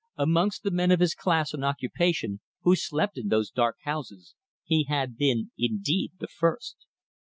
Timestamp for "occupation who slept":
1.63-3.19